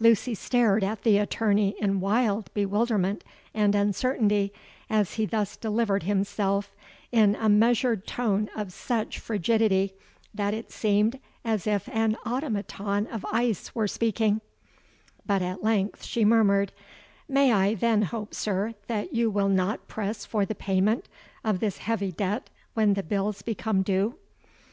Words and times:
'—Lucy 0.00 0.34
stared 0.34 0.82
at 0.82 1.04
the 1.04 1.18
attorney 1.18 1.76
in 1.80 2.00
wild 2.00 2.52
bewilderment 2.52 3.22
and 3.54 3.76
uncertainty 3.76 4.52
as 4.90 5.14
he 5.14 5.24
thus 5.24 5.56
delivered 5.56 6.02
himself 6.02 6.74
in 7.12 7.36
a 7.36 7.48
measured 7.48 8.04
tone 8.04 8.50
of 8.56 8.72
such 8.72 9.20
frigidity 9.20 9.94
that 10.34 10.52
it 10.52 10.72
seemed 10.72 11.20
as 11.44 11.64
if 11.64 11.88
an 11.90 12.16
automaton 12.26 13.06
of 13.06 13.24
ice 13.30 13.72
were 13.72 13.86
speaking; 13.86 14.40
but 15.24 15.42
at 15.42 15.62
length 15.62 16.02
she 16.02 16.24
murmured, 16.24 16.72
'May 17.28 17.52
I 17.52 17.74
then 17.74 18.02
hope, 18.02 18.34
sir, 18.34 18.74
that 18.88 19.14
you 19.14 19.30
will 19.30 19.48
not 19.48 19.86
press 19.86 20.26
for 20.26 20.44
the 20.44 20.56
payment 20.56 21.06
of 21.44 21.60
this 21.60 21.78
heavy 21.78 22.10
debt 22.10 22.50
when 22.74 22.94
the 22.94 23.04
bills 23.04 23.42
become 23.42 23.82
due?' 23.82 24.16